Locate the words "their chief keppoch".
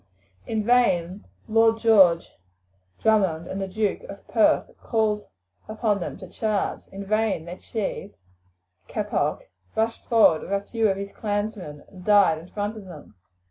7.45-9.43